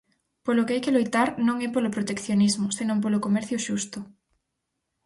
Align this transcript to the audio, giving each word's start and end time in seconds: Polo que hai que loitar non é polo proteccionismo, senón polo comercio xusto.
Polo 0.45 0.65
que 0.65 0.73
hai 0.73 0.83
que 0.85 0.95
loitar 0.95 1.27
non 1.47 1.57
é 1.65 1.67
polo 1.75 1.93
proteccionismo, 1.95 2.67
senón 2.77 2.97
polo 3.03 3.23
comercio 3.25 3.57
xusto. 3.65 3.99